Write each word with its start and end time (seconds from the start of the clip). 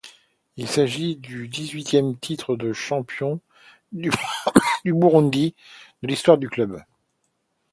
Il 0.57 0.67
s’agit 0.67 1.15
du 1.15 1.47
dix-huitième 1.47 2.17
titre 2.17 2.55
de 2.55 2.73
champion 2.73 3.39
du 3.91 4.09
Burundi 4.83 5.53
de 6.01 6.07
l’histoire 6.07 6.39
du 6.39 6.49
club. 6.49 6.81